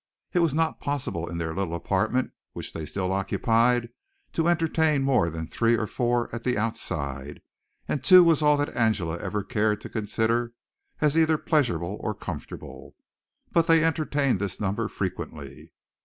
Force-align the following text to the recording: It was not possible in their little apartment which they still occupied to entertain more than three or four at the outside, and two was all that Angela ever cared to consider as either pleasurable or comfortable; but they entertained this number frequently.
It 0.33 0.39
was 0.39 0.55
not 0.55 0.79
possible 0.79 1.29
in 1.29 1.37
their 1.37 1.53
little 1.53 1.75
apartment 1.75 2.31
which 2.53 2.73
they 2.73 2.87
still 2.87 3.11
occupied 3.11 3.89
to 4.33 4.47
entertain 4.47 5.03
more 5.03 5.29
than 5.29 5.45
three 5.45 5.77
or 5.77 5.85
four 5.85 6.33
at 6.33 6.43
the 6.43 6.57
outside, 6.57 7.39
and 7.87 8.03
two 8.03 8.23
was 8.23 8.41
all 8.41 8.57
that 8.57 8.75
Angela 8.75 9.19
ever 9.19 9.43
cared 9.43 9.79
to 9.81 9.89
consider 9.89 10.53
as 11.01 11.19
either 11.19 11.37
pleasurable 11.37 11.97
or 11.99 12.15
comfortable; 12.15 12.95
but 13.51 13.67
they 13.67 13.83
entertained 13.85 14.39
this 14.39 14.59
number 14.59 14.87
frequently. 14.87 15.71